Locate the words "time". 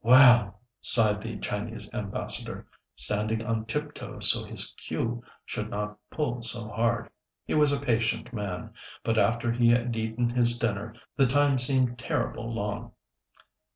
11.27-11.59